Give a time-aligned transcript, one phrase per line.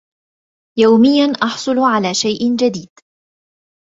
[0.79, 2.89] يوميا احصلُ على شيء جديد